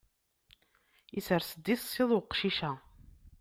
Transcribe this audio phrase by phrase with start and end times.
[1.17, 2.71] Isers-d iṣiḍ uqcic-a.